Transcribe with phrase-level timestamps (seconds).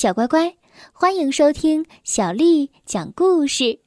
[0.00, 0.56] 小乖乖，
[0.94, 3.80] 欢迎收听小丽讲故事。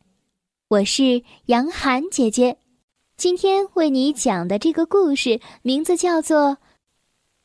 [0.67, 2.59] 我是杨涵姐姐，
[3.17, 6.49] 今天为你讲的这个故事名字叫做《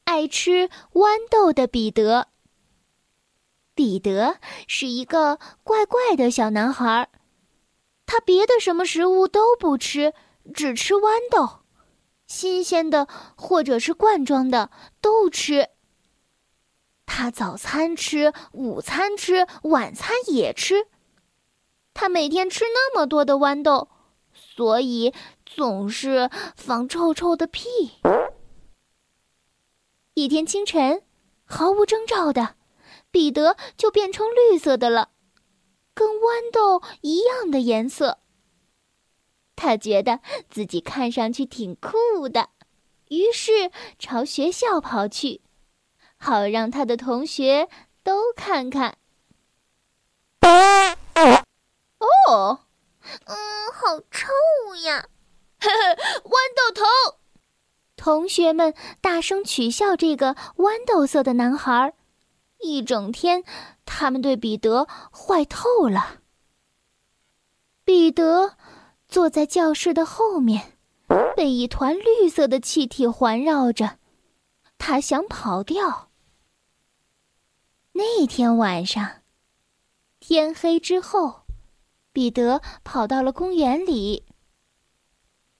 [0.04, 2.20] 爱吃豌豆的彼得》。
[3.74, 4.36] 彼得
[4.66, 7.08] 是一个怪怪的小男孩，
[8.04, 10.12] 他别的什么食物都不吃，
[10.52, 11.60] 只吃豌豆，
[12.26, 15.70] 新鲜的或者是罐装的都吃。
[17.10, 20.86] 他早餐吃，午餐吃，晚餐也吃。
[21.94, 23.88] 他每天吃那么多的豌豆，
[24.34, 25.14] 所以
[25.46, 27.92] 总是放臭臭的屁。
[30.12, 31.02] 一天清晨，
[31.44, 32.56] 毫无征兆的，
[33.10, 35.08] 彼得就变成绿色的了，
[35.94, 38.18] 跟豌豆一样的颜色。
[39.56, 40.20] 他觉得
[40.50, 42.50] 自己看上去挺酷的，
[43.08, 45.40] 于是朝学校跑去。
[46.18, 47.68] 好让他的同学
[48.02, 48.98] 都看看。
[52.28, 52.60] 哦，
[53.24, 53.36] 嗯，
[53.72, 54.28] 好臭
[54.84, 55.08] 呀！
[55.60, 56.84] 呵呵，豌豆头！
[57.96, 61.94] 同学们大声取笑这个豌豆色的男孩。
[62.60, 63.44] 一整天，
[63.84, 66.18] 他们对彼得坏透了。
[67.84, 68.56] 彼得
[69.08, 70.76] 坐在教室的后面，
[71.34, 73.98] 被一团绿色的气体环绕着，
[74.76, 76.07] 他想跑掉。
[78.20, 79.22] 那天晚上，
[80.18, 81.42] 天黑之后，
[82.12, 84.24] 彼得跑到了公园里。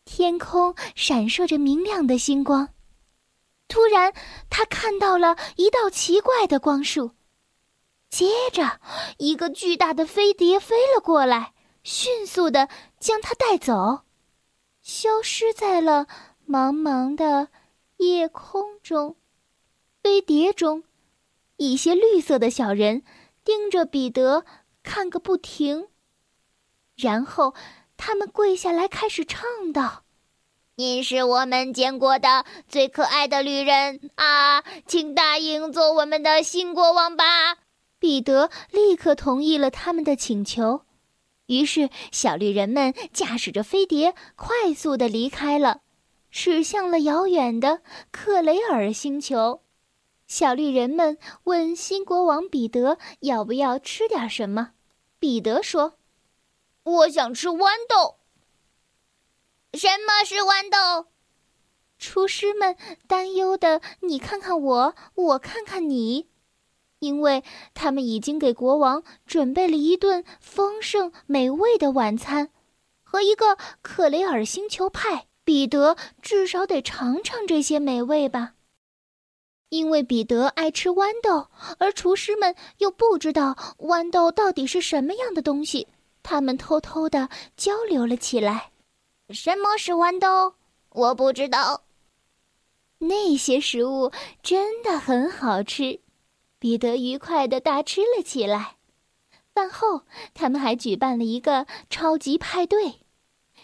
[0.05, 2.71] 天空闪烁着明亮的星光。
[3.69, 4.13] 突然，
[4.51, 7.13] 他看到了一道奇怪的光束，
[8.11, 8.81] 接着，
[9.19, 14.01] 一个巨大的飞碟飞了过来，迅速的将他带走，
[14.83, 16.09] 消失在了
[16.45, 17.51] 茫茫的
[17.99, 19.15] 夜空中。
[20.03, 20.83] 飞碟中。
[21.59, 23.03] 一些绿色的小人
[23.45, 24.45] 盯着彼得
[24.83, 25.89] 看个不停，
[26.97, 27.55] 然后
[27.97, 30.05] 他们跪下来开始唱道
[30.77, 37.59] ：“您是我们见过的最可爱的旅人啊，请答应做我们的新国王吧！”
[37.99, 40.83] 彼得立刻同意了他们的请求，
[41.47, 45.81] 于是小绿人们驾驶着飞碟快速的离开了，
[46.31, 47.83] 驶向了遥远的
[48.13, 49.65] 克雷尔星球。
[50.29, 54.73] 小绿人们问新国王彼得要不要吃点什么。
[55.19, 55.95] 彼得说
[56.85, 58.19] ：“我想吃豌豆。”
[59.73, 61.09] 什么是豌豆？
[61.99, 66.29] 厨师们担忧的你看看我，我看看你，
[67.01, 67.43] 因为
[67.75, 72.51] 他们已经给国王准备了一顿丰盛美味的晚餐，
[73.03, 75.27] 和一个克雷尔星球派。
[75.45, 78.57] 彼得至少得尝尝这些美味吧。
[79.71, 81.47] 因为彼得爱吃豌豆，
[81.79, 85.87] 而厨师们又不知道豌豆到底是什么样的东西，
[86.23, 88.71] 他们偷偷的交流了起来。
[89.31, 90.55] 什么是豌豆？
[90.91, 91.83] 我不知道。
[93.01, 94.11] 那些食物
[94.43, 96.01] 真的很好吃，
[96.59, 98.77] 彼得愉快的大吃了起来。
[99.55, 100.03] 饭后，
[100.35, 103.01] 他们还举办了一个超级派对，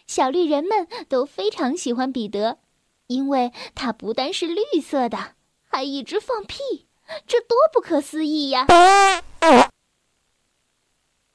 [0.06, 2.58] 小绿人们都非常喜欢彼得，
[3.06, 5.34] 因为他不但是绿色的。
[5.74, 6.86] 还一直放屁，
[7.26, 8.64] 这多不可思议呀！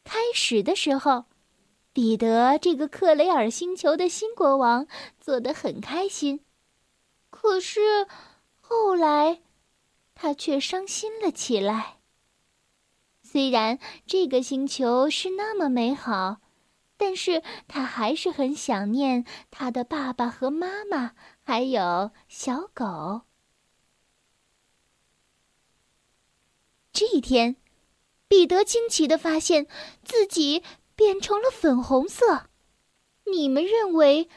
[0.05, 1.25] 开始的时候，
[1.91, 4.88] 彼得这个克雷尔星球的新国王
[5.19, 6.45] 做得很开心，
[7.29, 8.07] 可是
[8.61, 9.41] 后来
[10.16, 11.97] 他却伤心了起来。
[13.21, 16.38] 虽然这个星球是那么美好，
[16.95, 21.11] 但是他还是很想念他的爸爸和妈妈，
[21.44, 23.23] 还有小狗。
[27.00, 27.56] 这一天，
[28.28, 29.68] 彼得惊奇的发现
[30.04, 30.64] 自己
[30.98, 32.50] 变成了粉红色。
[33.24, 34.28] 你们认为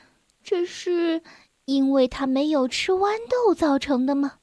[0.45, 1.25] 这是
[1.65, 4.39] 因为他没有吃豌豆造成的吗？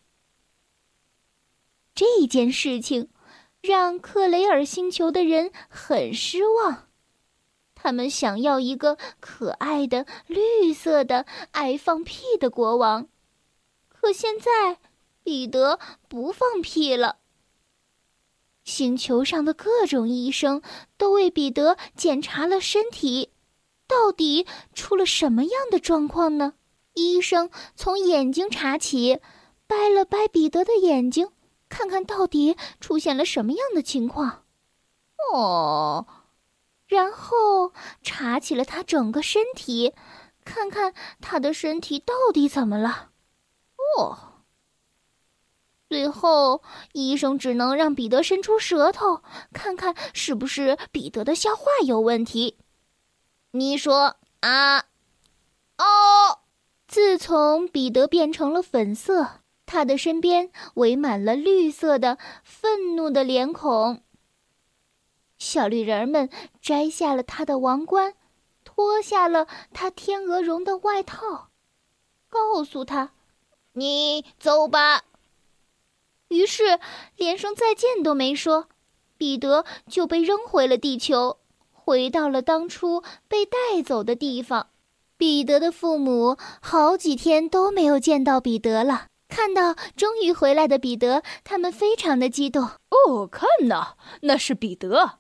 [1.95, 3.07] 这件事情
[3.61, 6.89] 让克雷尔星球的人很失望。
[7.73, 13.07] 他们想要一个可爱的绿色的爱放屁的国王，
[13.87, 14.77] 可现在
[15.23, 15.79] 彼得
[16.09, 17.18] 不放屁了。
[18.69, 20.61] 星球上的各种医生
[20.95, 23.31] 都为彼得检查了身体，
[23.87, 26.53] 到底出了什么样的状况呢？
[26.93, 29.19] 医生从眼睛查起，
[29.65, 31.29] 掰了掰彼得的眼睛，
[31.67, 34.43] 看看到底出现了什么样的情况。
[35.33, 36.05] 哦，
[36.87, 37.73] 然后
[38.03, 39.93] 查起了他整个身体，
[40.45, 43.09] 看看他的身体到底怎么了。
[43.97, 44.28] 哦。
[45.89, 46.61] 最后，
[46.93, 52.57] 医生只能让彼得伸出舌头，看看是不是彼得的消化有问题。
[53.49, 54.85] 你说啊？
[55.79, 56.41] 哦！
[56.87, 64.03] 自从彼得变成了粉色，他的身边围满了绿色的愤怒的脸孔。
[65.39, 66.29] 小绿人们
[66.61, 68.13] 摘下了他的王冠，
[68.63, 71.49] 脱下了他天鹅绒的外套，
[72.29, 73.13] 告诉他
[73.73, 75.01] ：“你走吧。”
[76.29, 76.79] 于是，
[77.15, 78.69] 连声再见都没说，
[79.17, 81.37] 彼得就被扔回了地球，
[81.71, 84.69] 回到了当初被带走的地方。
[85.17, 89.07] 彼得的父母好几天都没有见到彼得了。
[89.27, 92.63] 看到终于回来的彼得，他们非常的激动。
[92.89, 95.19] 哦，看呐，那是彼得，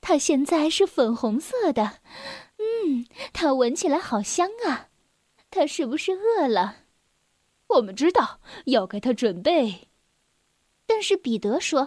[0.00, 2.00] 他现在是粉红色的。
[2.58, 4.88] 嗯，他闻起来好香啊。
[5.50, 6.76] 他是不是饿了？
[7.68, 9.87] 我们知道要给他准备。
[10.88, 11.80] 但是彼得说：“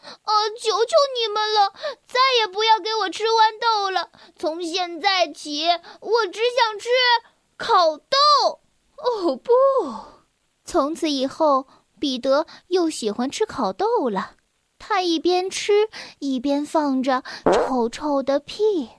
[0.00, 1.74] 哦，求求你们了，
[2.06, 4.10] 再也不要给我吃豌豆了！
[4.36, 5.66] 从现在起，
[6.00, 6.88] 我只想吃
[7.56, 8.16] 烤豆。”
[8.96, 9.52] 哦不！
[10.64, 11.66] 从此以后，
[12.00, 14.36] 彼得又喜欢吃烤豆了。
[14.78, 15.88] 他一边吃
[16.20, 18.90] 一边放着臭臭的屁。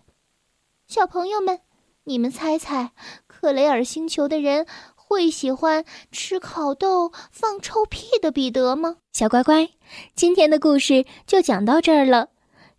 [0.88, 1.61] 小朋友们，
[2.03, 2.91] 你们猜猜，
[3.27, 4.67] 克雷尔星球的人？
[5.07, 8.98] 会喜欢吃烤豆、放臭屁的彼得吗？
[9.13, 9.69] 小乖乖，
[10.15, 12.27] 今天的故事就讲到这儿了。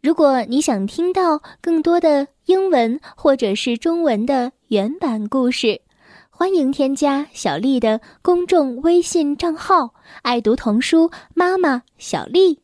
[0.02, 5.80] 如果你想听到更多的英文或者是中文的原版故事，
[6.28, 12.60] 欢迎添加小丽的公众微信账号“爱读童书妈妈小丽”。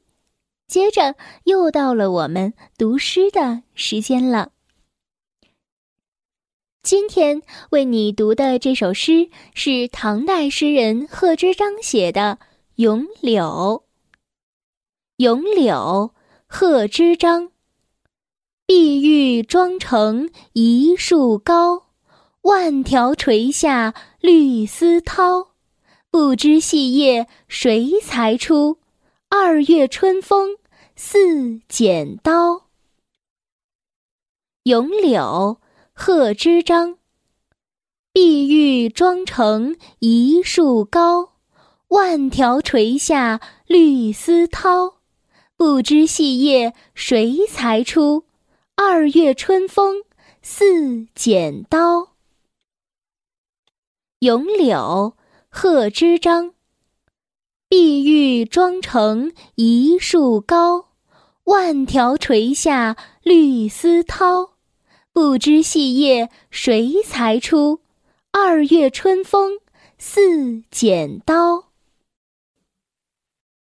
[0.69, 1.15] 接着
[1.45, 4.51] 又到了我们读诗的时间了。
[6.85, 7.41] 今天
[7.71, 12.39] 为你读的这首诗是唐代诗人贺知章写的
[12.75, 13.43] 《咏柳》。
[15.17, 16.13] 《咏柳》
[16.47, 17.53] 贺知章。
[18.67, 21.87] 碧玉妆成一树高，
[22.43, 25.49] 万条垂下绿丝绦。
[26.11, 28.77] 不知细叶谁裁出？
[29.31, 30.59] 二月春风
[30.97, 32.57] 似剪刀。
[34.65, 35.59] 《咏柳》
[35.97, 36.99] 贺知章，
[38.13, 41.35] 碧玉妆成一树高，
[41.87, 44.95] 万条垂下绿丝绦。
[45.57, 48.25] 不知细叶谁裁出？
[48.75, 50.03] 二月春风
[50.43, 52.01] 似剪刀。
[54.19, 55.15] 《咏柳》
[55.49, 56.55] 贺知章，
[57.69, 60.89] 碧玉妆成一树高，
[61.45, 64.54] 万条垂下绿丝绦。
[65.15, 67.79] 不知细叶谁裁出？
[68.33, 69.61] 二月春风
[69.97, 71.67] 似剪刀。